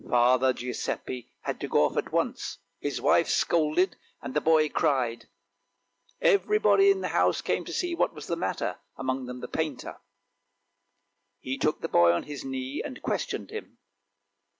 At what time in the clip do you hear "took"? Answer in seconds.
11.55-11.81